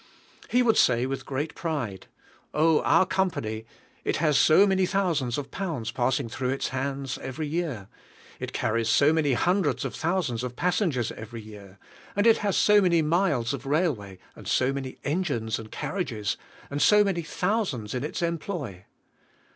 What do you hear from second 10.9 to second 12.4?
every year; and it